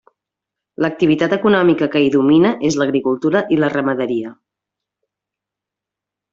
[0.85, 4.35] L'activitat econòmica que hi domina és l'agricultura i la ramaderia.